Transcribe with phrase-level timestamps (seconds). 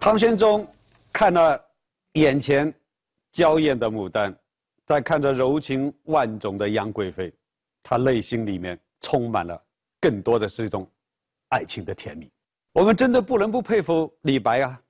[0.00, 0.66] 唐玄宗
[1.12, 1.60] 看了
[2.12, 2.72] 眼前
[3.32, 4.34] 娇艳的牡丹，
[4.86, 7.34] 再看着柔情万种的杨贵妃，
[7.82, 9.60] 他内心里面充满了
[10.00, 10.88] 更多的是一种
[11.48, 12.30] 爱情的甜蜜。
[12.72, 14.80] 我们真的不能不佩服李白啊！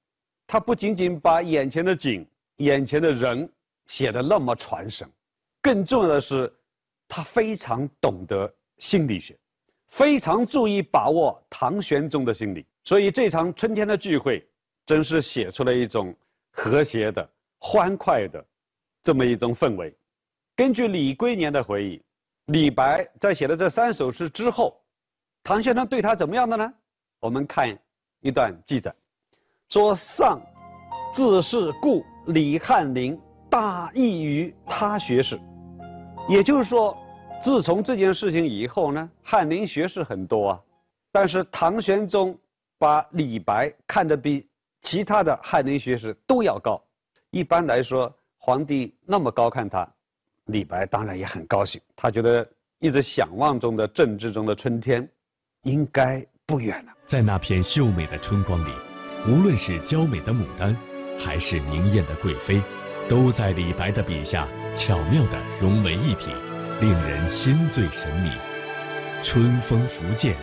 [0.46, 2.24] 他不仅仅把眼前的景、
[2.58, 3.50] 眼前的人
[3.86, 5.08] 写得那么传神，
[5.62, 6.52] 更重要的是，
[7.08, 9.34] 他非常懂得心理学，
[9.88, 12.64] 非常注意把握唐玄宗的心理。
[12.84, 14.46] 所以这场春天的聚会。
[14.88, 16.16] 真是写出了一种
[16.50, 18.42] 和谐的、欢快的
[19.02, 19.94] 这么一种氛围。
[20.56, 22.02] 根据李龟年的回忆，
[22.46, 24.80] 李白在写了这三首诗之后，
[25.44, 26.72] 唐先生对他怎么样的呢？
[27.20, 27.78] 我们看
[28.20, 28.90] 一段记载，
[29.68, 30.40] 说：“上
[31.12, 35.38] 自是故李翰林大异于他学士。”
[36.30, 36.96] 也就是说，
[37.42, 40.62] 自从这件事情以后呢，翰林学士很多啊，
[41.12, 42.34] 但是唐玄宗
[42.78, 44.47] 把李白看得比。
[44.82, 46.82] 其他的翰林学士都要高，
[47.30, 49.86] 一般来说，皇帝那么高看他，
[50.46, 51.80] 李白当然也很高兴。
[51.94, 52.48] 他觉得
[52.78, 55.06] 一直想望中的政治中的春天，
[55.64, 56.92] 应该不远了。
[57.04, 58.70] 在那片秀美的春光里，
[59.26, 60.76] 无论是娇美的牡丹，
[61.18, 62.62] 还是明艳的贵妃，
[63.08, 66.30] 都在李白的笔下巧妙地融为一体，
[66.80, 68.30] 令人心醉神迷。
[69.22, 70.34] 春风拂槛，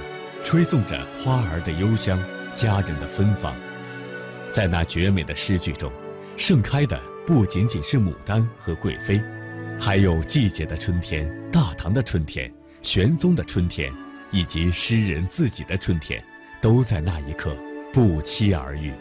[0.44, 2.22] 吹送着花儿的幽香，
[2.53, 3.55] 佳人的芬芳。
[4.56, 5.92] 在那绝美的诗句中，
[6.38, 9.22] 盛开的不仅仅是牡丹和贵妃，
[9.78, 12.50] 还有季节的春天、大唐的春天、
[12.81, 13.92] 玄宗的春天，
[14.31, 16.23] 以及诗人自己的春天，
[16.61, 17.53] 都在那一刻
[17.92, 18.94] 不期而遇。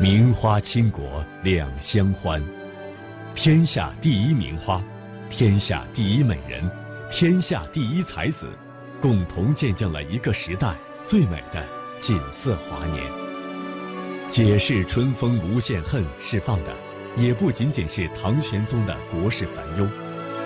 [0.00, 2.42] 名花倾国两相欢，
[3.36, 4.82] 天下第一名花，
[5.30, 6.68] 天下第一美人，
[7.08, 8.48] 天下第一才子，
[9.00, 10.74] 共同见证了一个时代
[11.04, 11.64] 最美的
[12.00, 13.23] 锦瑟华年。
[14.34, 16.76] 解释“春风无限恨”释放的，
[17.16, 19.88] 也不仅仅是唐玄宗的国事烦忧，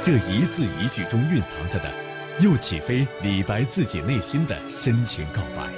[0.02, 1.90] 这一字一句中蕴藏着的，
[2.38, 5.72] 又岂非李白自己内心的深情告白？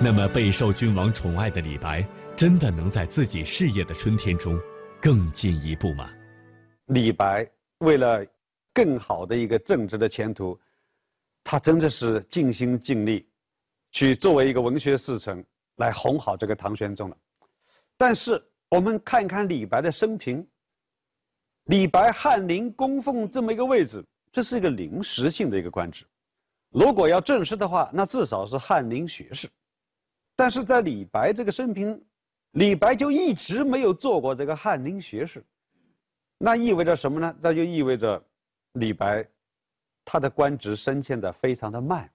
[0.00, 2.04] 那么备受君王宠爱的李白，
[2.34, 4.60] 真的能在自己事业的春天中
[5.00, 6.10] 更进一步吗？
[6.86, 7.48] 李白
[7.78, 8.26] 为了
[8.74, 10.58] 更好的一个政治的前途，
[11.44, 13.24] 他真的是尽心尽力，
[13.92, 15.44] 去作为一个文学侍臣。
[15.80, 17.16] 来哄好这个唐玄宗了，
[17.96, 20.46] 但是我们看一看李白的生平。
[21.64, 26.04] 李白翰林供奉这么一个位置，这是一个临时性的一个官职。
[26.70, 29.48] 如果要正式的话，那至少是翰林学士。
[30.36, 32.02] 但是在李白这个生平，
[32.52, 35.44] 李白就一直没有做过这个翰林学士。
[36.38, 37.36] 那意味着什么呢？
[37.40, 38.22] 那就意味着
[38.72, 39.26] 李白
[40.04, 42.10] 他的官职升迁的非常的慢，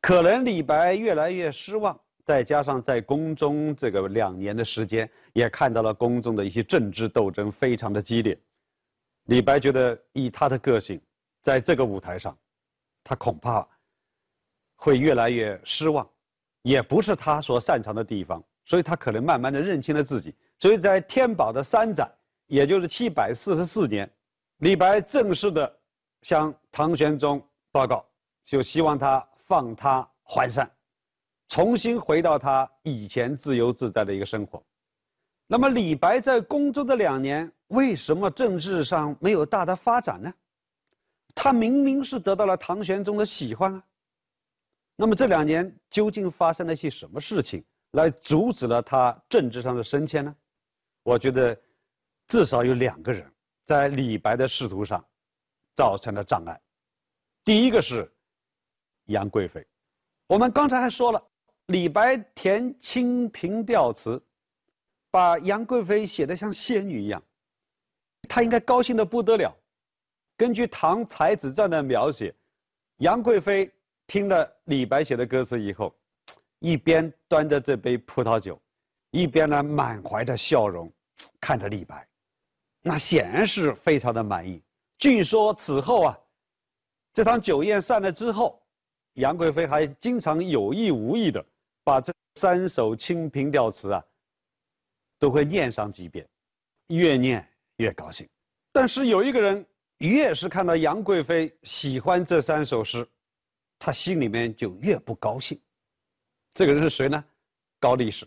[0.00, 1.98] 可能李白越来越失望。
[2.24, 8.38] 再加上在宫中这个两年的时间，也看到了宫中的一些政治斗争非常的激烈。
[9.24, 11.00] 李白觉得以他的个性，
[11.42, 12.36] 在这个舞台上，
[13.02, 13.66] 他恐怕
[14.76, 16.08] 会越来越失望，
[16.62, 20.34] 也不是他所擅长的地方，所以他可能慢慢的认清了自己。
[20.58, 22.08] 所以在天宝的三载，
[22.46, 24.08] 也就是七百四十四年，
[24.58, 25.80] 李白正式的
[26.22, 28.04] 向唐玄宗报告，
[28.44, 30.70] 就希望他放他还山。
[31.52, 34.64] 重新回到他以前自由自在的一个生活。
[35.46, 40.32] 那么李白在宫中的两年，为什么政治上没有大的发展呢？
[41.34, 43.84] 他明明是得到了唐玄宗的喜欢啊。
[44.96, 50.34] 那么这两年究竟发生了些什么事情，来阻止了他政治上的升迁呢？
[51.02, 51.54] 我觉得
[52.28, 53.30] 至少有两个人
[53.62, 55.04] 在李白的仕途上
[55.74, 56.58] 造成了障碍。
[57.44, 58.10] 第一个是
[59.08, 59.62] 杨贵妃，
[60.28, 61.22] 我们刚才还说了。
[61.66, 64.20] 李白填《清平调》词，
[65.10, 67.22] 把杨贵妃写得像仙女一样，
[68.28, 69.54] 他应该高兴得不得了。
[70.36, 72.34] 根据《唐才子传》的描写，
[72.96, 73.70] 杨贵妃
[74.06, 75.94] 听了李白写的歌词以后，
[76.58, 78.60] 一边端着这杯葡萄酒，
[79.10, 80.92] 一边呢满怀着笑容，
[81.40, 82.06] 看着李白，
[82.80, 84.60] 那显然是非常的满意。
[84.98, 86.18] 据说此后啊，
[87.14, 88.60] 这场酒宴散了之后，
[89.14, 91.44] 杨贵妃还经常有意无意的。
[91.84, 94.04] 把这三首《清平调》词啊，
[95.18, 96.28] 都会念上几遍，
[96.88, 97.46] 越念
[97.76, 98.28] 越高兴。
[98.72, 99.66] 但是有一个人，
[99.98, 103.06] 越是看到杨贵妃喜欢这三首诗，
[103.78, 105.60] 他心里面就越不高兴。
[106.54, 107.22] 这个人是谁呢？
[107.78, 108.26] 高力士。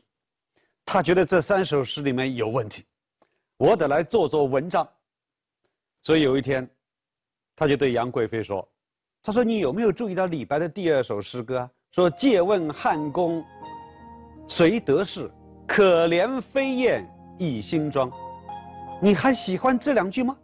[0.85, 2.85] 他觉得这三首诗里面有问题，
[3.57, 4.87] 我得来做做文章。
[6.03, 6.69] 所以有一天，
[7.55, 8.67] 他就对杨贵妃说
[9.23, 13.41] ：“他说你有没有注意到李白的第二首诗歌啊？”说借问汉宫
[14.49, 15.31] 谁得势？
[15.65, 17.09] 可怜飞燕
[17.39, 18.11] 倚新妆。
[19.01, 20.37] 你还喜欢这两句吗？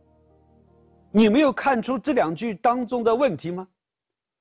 [1.12, 3.68] 你没有看出这两句当中的问题吗？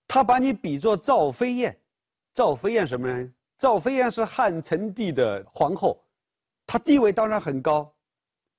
[0.06, 1.76] 他把你比作赵飞燕，
[2.32, 3.34] 赵飞燕什么人？
[3.58, 6.00] 赵飞燕是汉成帝的皇后，
[6.64, 7.92] 她地位当然很高，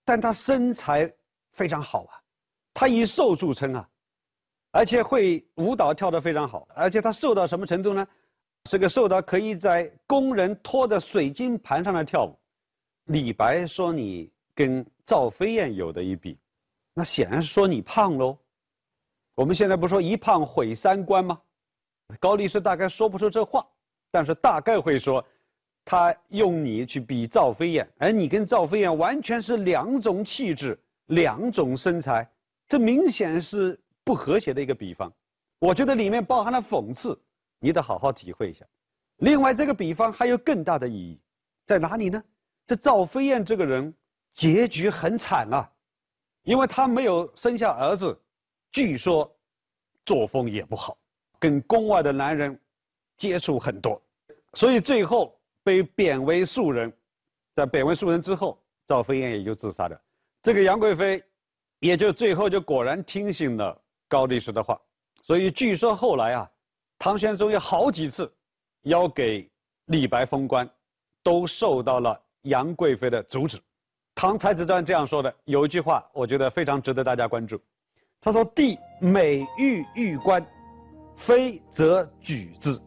[0.03, 1.09] 但她身材
[1.53, 2.19] 非常好啊，
[2.73, 3.89] 她以瘦著称啊，
[4.71, 8.05] 而且会舞蹈跳得非常好，而且她瘦到什么程度呢？
[8.63, 12.37] 这个瘦到可以在工人拖着水晶盘上来跳舞。
[13.05, 16.37] 李白说你跟赵飞燕有的一比，
[16.93, 18.37] 那显然是说你胖喽。
[19.35, 21.39] 我们现在不说一胖毁三观吗？
[22.19, 23.65] 高力士大概说不出这话，
[24.11, 25.25] 但是大概会说，
[25.83, 32.29] 他用你去比赵飞燕，而你跟赵飞燕完全是两种气质、两种身材，
[32.67, 35.11] 这明显是不和谐的一个比方。
[35.59, 37.17] 我觉得里面包含了讽刺，
[37.61, 38.65] 你得好好体会一下。
[39.17, 41.17] 另外，这个比方还有更大的意义，
[41.65, 42.21] 在哪里呢？
[42.65, 43.93] 这赵飞燕这个人
[44.33, 45.71] 结局很惨啊，
[46.43, 48.19] 因为她没有生下儿子。
[48.71, 49.31] 据说，
[50.05, 50.97] 作风也不好，
[51.37, 52.59] 跟宫外的男人
[53.17, 54.01] 接触很多，
[54.53, 56.91] 所以最后被贬为庶人。
[57.53, 58.57] 在贬为庶人之后，
[58.87, 60.01] 赵飞燕也就自杀了。
[60.41, 61.23] 这个杨贵妃，
[61.79, 64.79] 也就最后就果然听信了高力士的话。
[65.21, 66.49] 所以据说后来啊，
[67.03, 68.31] 唐玄宗有好几次
[68.83, 69.49] 要给
[69.85, 70.69] 李白封官，
[71.23, 73.57] 都受到了杨贵妃的阻止。
[74.13, 77.59] 《唐才子传》这样说的，有一句话，我觉得非常值得大家关注。
[78.21, 80.45] 他说：“帝每遇遇官，
[81.15, 82.79] 非则举之。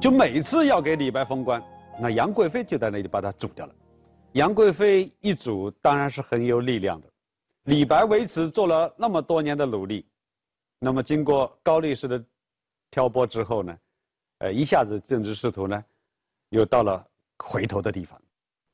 [0.00, 1.62] 就每次要给李白封官，
[2.00, 3.72] 那杨贵妃就在那里把他阻掉了。
[4.32, 7.06] 杨贵妃一阻，当然是很有力量的。
[7.66, 10.04] 李白为此做了那么多年的努力，
[10.80, 12.20] 那么经过高力士的
[12.94, 13.78] 挑拨之后呢，
[14.38, 15.84] 呃，一下子政治仕途呢，
[16.50, 17.04] 又到了
[17.38, 18.22] 回头的地方。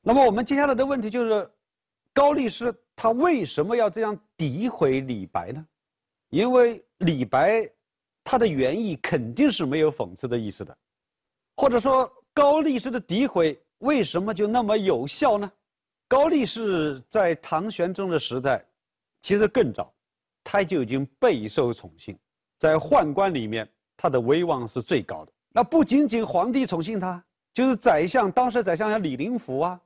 [0.03, 1.51] 那么我们接下来的问题就是，
[2.13, 5.67] 高力士。”他为什么要这样诋毁李白呢？
[6.29, 7.67] 因为李白，
[8.23, 10.77] 他的原意肯定是没有讽刺的意思的，
[11.57, 15.51] 或者说高力士的诋毁为什么就那么有效呢？
[16.09, 18.63] 高力士在唐玄宗的时代，
[19.23, 19.91] 其实更早，
[20.45, 22.19] 他就已经备受宠幸，
[22.59, 23.67] 在宦官里面
[24.01, 25.33] 他的威望是最高的。
[25.51, 29.79] 那不仅仅皇帝宠幸他，就是宰相，当时宰相像李林甫啊，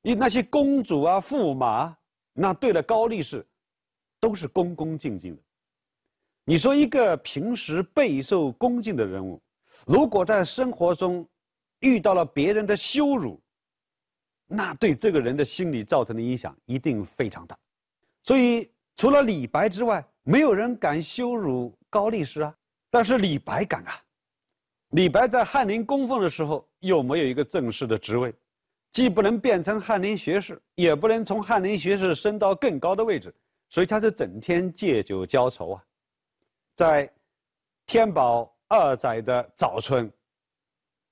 [0.00, 1.96] 你那些公主啊、驸马。
[2.32, 3.44] 那对了，高力士
[4.20, 5.42] 都是恭恭敬敬的。
[6.44, 9.42] 你说一个平时备受恭敬的人物，
[9.84, 11.28] 如果在生活中
[11.80, 13.40] 遇到了别人的羞辱，
[14.46, 17.58] 那对这个人的心理造成的影响一定非常大。
[18.22, 22.54] 所以，除了李白之外，没有人敢羞辱高力士啊。
[22.90, 24.00] 但是李白敢啊！
[24.90, 28.34] 李白在翰林供奉的时候，又没有一个正式的职位。
[28.90, 33.32] 既不能变成翰林学士，也不能从翰林学士升到更高的位置，
[33.68, 35.84] 所以他是整天借酒浇愁啊。
[36.74, 37.08] 在
[37.86, 40.10] 天宝二载的早春，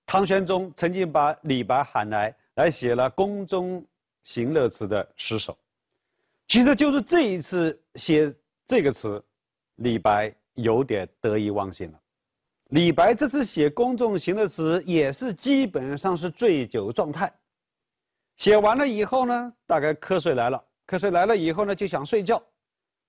[0.07, 3.85] 唐玄宗曾经把李白喊来，来写了《宫中
[4.25, 5.57] 行乐词》的诗首。
[6.49, 8.35] 其实就是这一次写
[8.67, 9.23] 这个词，
[9.77, 12.01] 李白有点得意忘形了。
[12.71, 17.33] 李白这次写《公众行的词》，也是基本上是醉酒状态。
[18.39, 20.63] 写完了以后呢，大概瞌睡来了。
[20.87, 22.43] 瞌睡来了以后呢，就想睡觉。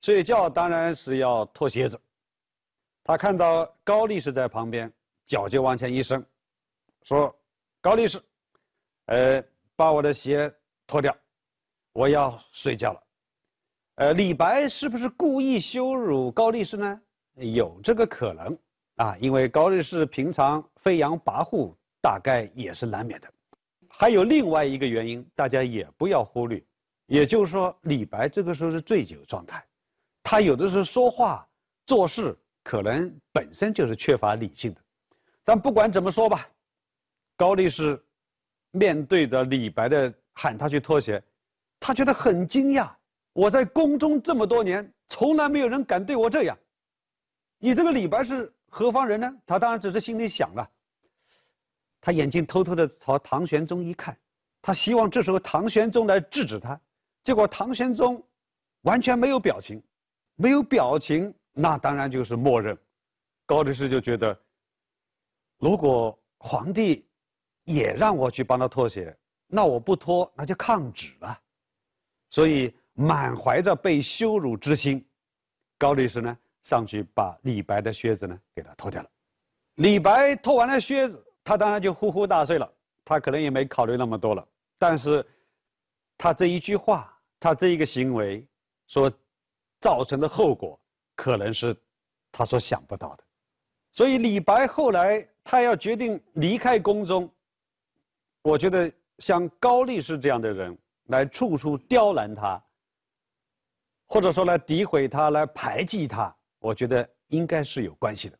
[0.01, 1.99] 睡觉当然是要脱鞋子。
[3.03, 4.91] 他看到高力士在旁边，
[5.25, 6.23] 脚就往前一伸，
[7.03, 7.35] 说
[7.81, 8.21] ：“高力士，
[9.07, 9.43] 呃，
[9.75, 10.53] 把我的鞋
[10.85, 11.15] 脱掉，
[11.93, 13.03] 我要睡觉了。”
[13.95, 17.01] 呃，李白是不是故意羞辱高力士呢？
[17.37, 18.57] 有这个可能
[18.95, 23.27] 啊，因为高力士平常飞扬跋扈，大概也是难免的。
[23.87, 26.63] 还有另外一个原因，大家也不要忽略，
[27.05, 29.63] 也就是说，李白这个时候是醉酒状态，
[30.23, 31.47] 他有的时候说话
[31.85, 34.81] 做事可能本身就是缺乏理性的。
[35.43, 36.47] 但不管怎么说吧，
[37.35, 37.99] 高力士
[38.71, 41.23] 面对着李白的喊他去脱鞋，
[41.79, 42.89] 他觉得很惊讶。
[43.33, 46.57] 我在宫中这么多年，从来没有人敢对我这样。
[47.59, 49.33] 你这个李白是何方人呢？
[49.45, 50.69] 他当然只是心里想了。
[51.99, 54.17] 他眼睛偷偷的朝唐玄宗一看，
[54.61, 56.79] 他希望这时候唐玄宗来制止他，
[57.23, 58.23] 结果唐玄宗
[58.81, 59.81] 完全没有表情，
[60.35, 62.77] 没有表情，那当然就是默认。
[63.45, 64.39] 高力士就觉得，
[65.57, 67.05] 如果皇帝
[67.63, 71.41] 也让我去帮他脱鞋，那我不脱那就抗旨了，
[72.29, 75.03] 所以满怀着被羞辱之心，
[75.77, 76.37] 高力士呢
[76.67, 79.09] 上去把李白的靴子呢给他脱掉了。
[79.75, 81.23] 李白脱完了靴子。
[81.47, 82.69] 他当然就呼呼大睡了，
[83.05, 84.45] 他可能也没考虑那么多了。
[84.77, 85.25] 但是
[86.17, 88.45] 他这一句话，他这一个行为
[88.85, 89.09] 所
[89.79, 90.77] 造成的后果，
[91.15, 91.73] 可能是
[92.33, 93.23] 他所想不到的。
[93.93, 97.31] 所以李白后来他要决定离开宫中，
[98.41, 102.61] 我觉得像高力士这样的人来处处刁难他，
[104.05, 108.37] 或者说来诋毁他、来排挤他，我觉得应该是有关系的。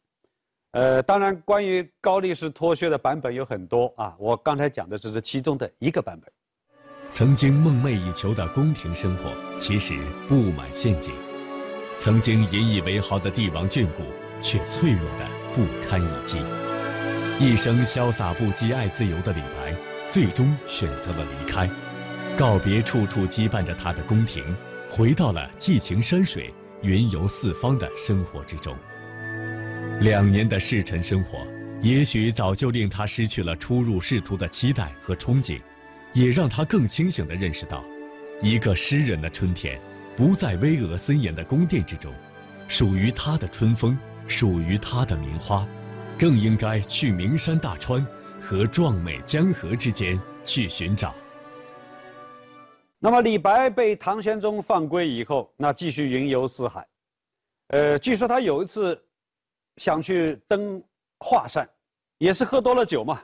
[0.72, 6.32] 呃，当然，关于高力士脱靴的版本有很多啊，我刚才讲的只是其中的一个版本。
[7.10, 9.98] 曾经梦寐以求的宫廷生活，其实
[10.28, 11.14] 布满陷阱；
[11.98, 14.04] 曾经引以为豪的帝王眷顾，
[14.42, 16.38] 却脆弱的不堪一击。
[17.40, 19.76] 一生潇洒不羁、爱自由的李白，
[20.10, 21.70] 最终选择了离开，
[22.38, 24.44] 告别处处羁绊着他的宫廷，
[24.90, 28.76] 回到了寄情山水、云游四方的生活之中。
[30.02, 31.46] 两年的仕臣生活，
[31.82, 35.60] 也许早就令他失去了初入仕途的期待和憧憬，
[36.14, 37.84] 也让他更清醒地认识到，
[38.42, 39.80] 一个诗人的春天，
[40.16, 42.14] 不在巍峨森严的宫殿之中，
[42.68, 45.68] 属于他的春风，属于他的名花，
[46.18, 48.06] 更应该去名山大川
[48.40, 51.16] 和壮美江河之间去寻找。
[53.00, 56.88] 那么李白被唐玄宗放归以后，那继续云游四海，
[57.68, 59.02] 呃，据说他有一次。
[59.80, 60.84] 想去登
[61.20, 61.70] 华山，
[62.18, 63.22] 也是喝多了酒嘛，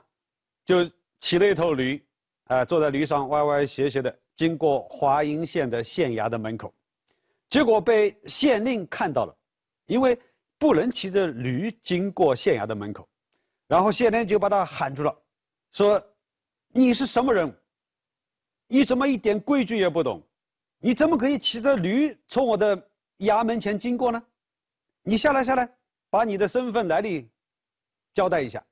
[0.63, 0.87] 就
[1.19, 1.99] 骑了一头驴，
[2.43, 6.71] 啊，坐在驴上歪歪斜斜的经过华阴县的县衙的门口，
[7.49, 9.35] 结果被县令看到了，
[9.87, 10.15] 因为
[10.59, 13.09] 不能骑着驴经过县衙的门口，
[13.67, 15.21] 然后县令就把他喊住了，
[15.71, 15.99] 说
[16.69, 17.51] ：“你是什么人？
[18.73, 20.19] 你怎么一点规矩也不懂？
[20.79, 22.75] 你怎么可以骑着驴从我的
[23.19, 24.23] 衙门前经过呢？
[25.03, 25.69] 你下来，下来。”
[26.09, 27.29] 把你的身份来历
[28.15, 28.63] 交代一下。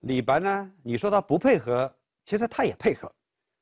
[0.00, 0.72] 李白呢？
[0.84, 1.92] 你说他不配合，
[2.24, 3.10] 其实他也配合。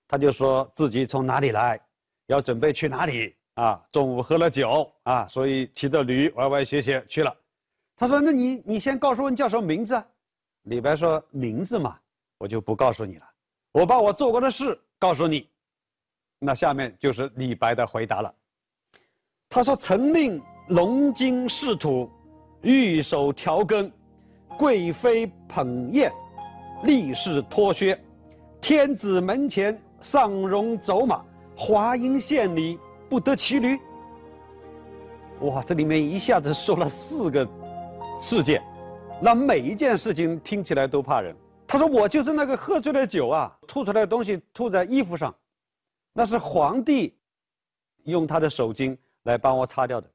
[0.06, 1.80] 他就说自己从哪里来，
[2.26, 3.82] 要准备去哪里啊？
[3.92, 7.34] 中午喝了酒啊，所以骑着驴歪歪斜斜去了。
[7.96, 10.06] 他说：“那你你先告诉我你叫什么名字啊？”
[10.64, 11.98] 李白说：“名字嘛，
[12.36, 13.30] 我就不告诉你了。
[13.72, 15.46] 我把我做过的事告诉你。”
[16.40, 18.34] 那下面就是李白的回答了。
[19.50, 22.10] 他说：“曾令龙筋仕途。”
[22.64, 23.92] 玉手调羹，
[24.58, 26.10] 贵妃捧宴，
[26.84, 28.02] 力士脱靴，
[28.58, 31.22] 天子门前上戎走马，
[31.54, 33.78] 华阴县里不得骑驴。
[35.40, 37.46] 哇，这里面一下子说了四个
[38.18, 38.62] 事件，
[39.20, 41.36] 那每一件事情听起来都怕人。
[41.74, 45.34] 他说：“我就是那个喝醉了酒啊，吐出来的东西吐在衣服上，
[46.12, 47.18] 那是皇帝
[48.04, 50.08] 用他的手巾来帮我擦掉的。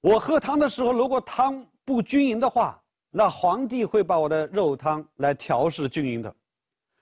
[0.00, 6.34] 我喝汤的时候，如果汤……”不均匀的话，那皇帝会把我的肉汤来调试均匀的。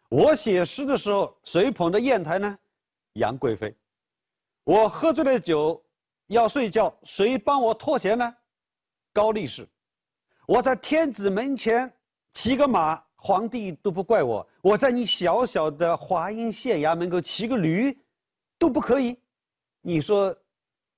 [0.08, 2.58] 我写诗的时候，谁捧着砚台呢？
[3.12, 3.72] 杨贵妃。
[4.64, 5.80] 我喝醉了酒
[6.26, 8.34] 要睡觉，谁帮我脱鞋呢？
[9.12, 9.64] 高力士。
[10.48, 11.88] 我在天子门前
[12.32, 14.44] 骑个马，皇帝都不怪我。
[14.60, 17.96] 我在你小小的华阴县衙门口骑个驴，
[18.58, 19.16] 都不可以。
[19.80, 20.36] 你说，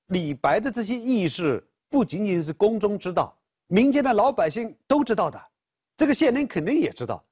[0.07, 3.37] 李白的这些轶事，不仅仅是宫中知道。
[3.67, 5.39] 民间的老百姓都知道的，
[5.99, 7.23] 这个县令肯定也知道。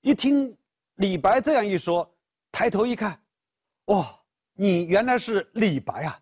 [0.00, 0.56] 一听
[0.96, 2.08] 李白这样一说，
[2.52, 3.20] 抬头一看，
[3.86, 4.16] 哇，
[4.54, 6.20] 你原来是李白啊！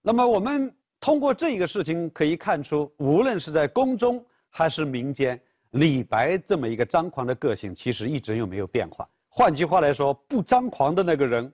[0.00, 5.38] 那么我们通过这一个事情可以看出，无论是在宫中还是民间，
[5.74, 9.08] 李白这么一个张狂的个性，其实一直又没有变化。
[9.28, 11.52] 换句话来说，不张狂的那个人，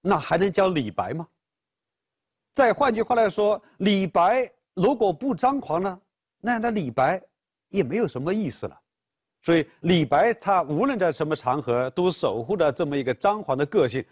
[0.00, 1.28] 那还能叫李白吗？
[2.54, 6.00] 再换句话来说，李白如果不张狂呢？
[6.40, 7.22] 那那李白
[7.68, 8.80] 也没有什么意思了，
[9.42, 14.02] 所以李白他无论在什么场合都守护着这么一个张狂的个性，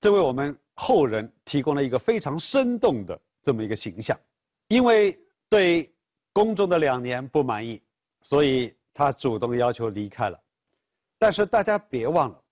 [0.00, 4.18] 这为我们后人提供了一个非常生动的这么一个形象。
[4.68, 5.18] 因为
[5.50, 5.94] 对
[6.32, 7.78] 宫中的两年不满意，
[8.22, 10.38] 所以他主动要求离开了。
[11.18, 12.42] 但是大家别忘了，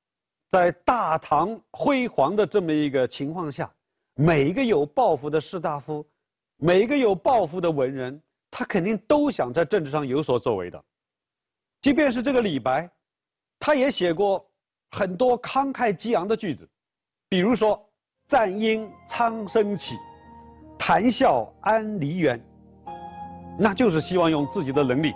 [0.48, 3.72] 在大唐辉煌的这么一个情况下，
[4.14, 6.06] 每一个有抱负的士大夫，
[6.56, 8.20] 每一个有抱负的文人。
[8.52, 10.84] 他肯定都想在政治上有所作为的，
[11.80, 12.90] 即便是这个李白，
[13.60, 14.44] 他也写过
[14.90, 16.68] 很多慷慨激昂的句子，
[17.28, 17.80] 比如说
[18.26, 19.94] “战鹰苍生起，
[20.76, 22.44] 谈笑安黎园”，
[23.56, 25.14] 那就是希望用自己的能力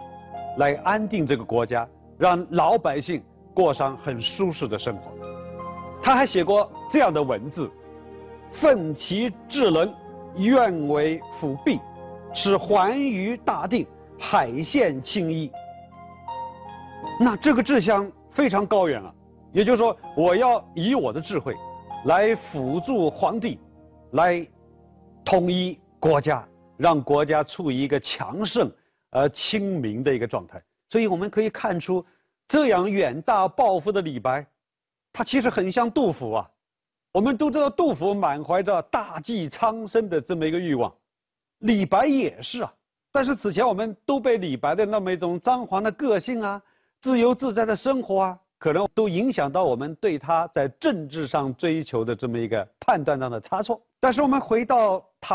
[0.57, 5.13] 来安定这个国家，让老百姓过上很舒适的生活。
[6.03, 7.71] 他还写过这样的文字
[8.53, 9.93] ：“奋其智能，
[10.37, 11.81] 愿为辅弼。”
[12.37, 13.87] 使寰宇大定，
[14.19, 15.51] 海县青衣。
[17.21, 19.15] 那这个志向非常高远啊，
[19.53, 21.55] 也就是说，我要以我的智慧，
[22.07, 23.61] 来辅助皇帝，
[24.11, 24.45] 来
[25.25, 26.45] 统一国家，
[26.77, 28.69] 让国家处于一个强盛
[29.15, 30.63] 而清明的一个状态。
[30.89, 32.05] 所以我们可以看出，
[32.47, 34.45] 这样远大抱负的李白，
[35.13, 36.51] 他其实很像杜甫啊。
[37.13, 40.93] 我们都知道，杜甫满怀着大济苍生的这么一个欲望，
[41.61, 42.75] 李白也是啊。
[43.13, 46.61] 但是此前我们都被李白的那么一种张狂的个性啊、
[47.01, 53.81] 自由自在的生活啊，可能都影响到我们对他在政治上追求的这么一个判断上的差错。
[54.01, 55.33] 但是我们回到唐。